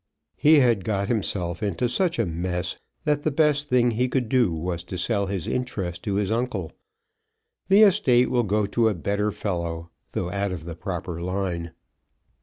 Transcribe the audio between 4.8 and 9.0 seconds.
to sell his interest to his uncle. The estate will go to a